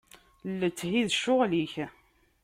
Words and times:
Letthi 0.59 0.89
d 1.07 1.09
ccɣel-ik. 1.15 1.73